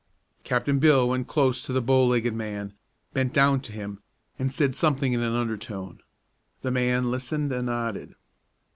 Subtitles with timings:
[0.43, 2.73] Captain Bill went close to the bow legged man,
[3.13, 4.01] bent down to him,
[4.39, 5.99] and said something in an undertone.
[6.63, 8.15] The man listened and nodded.